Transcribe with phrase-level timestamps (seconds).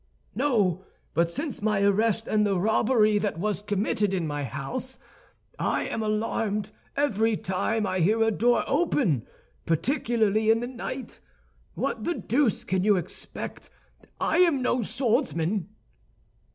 [0.33, 4.97] "No; but since my arrest and the robbery that was committed in my house,
[5.59, 9.27] I am alarmed every time I hear a door open,
[9.67, 11.19] particularly in the night.
[11.75, 13.69] What the deuce can you expect?
[14.19, 15.69] I am no swordsman."